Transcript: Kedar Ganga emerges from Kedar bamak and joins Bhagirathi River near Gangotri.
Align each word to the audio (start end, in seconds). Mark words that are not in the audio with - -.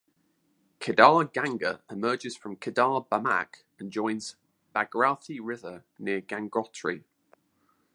Kedar 0.79 1.25
Ganga 1.25 1.83
emerges 1.87 2.35
from 2.35 2.55
Kedar 2.55 3.01
bamak 3.11 3.65
and 3.77 3.91
joins 3.91 4.35
Bhagirathi 4.73 5.39
River 5.39 5.83
near 5.99 6.21
Gangotri. 6.21 7.03